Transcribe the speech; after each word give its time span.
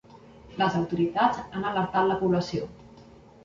Les 0.61 0.77
autoritats 0.79 1.43
han 1.43 1.69
alertat 1.75 2.11
la 2.11 2.19
població. 2.25 2.69